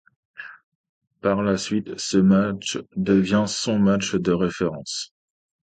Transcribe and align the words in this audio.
Par 1.21 1.43
la 1.43 1.57
suite, 1.57 1.95
ce 1.99 2.17
match 2.17 2.79
devint 2.95 3.45
son 3.45 3.77
match 3.77 4.15
de 4.15 4.31
référence. 4.31 5.13